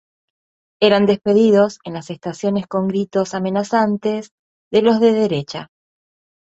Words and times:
Eran 0.81 1.05
despedidos 1.05 1.77
en 1.83 1.93
las 1.93 2.09
estaciones 2.09 2.65
con 2.65 2.87
gritos 2.87 3.35
amenazantes 3.35 4.31
de 4.71 4.81
los 4.81 4.99
de 4.99 5.13
derechas. 5.13 5.67